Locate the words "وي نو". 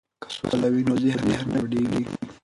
0.73-0.95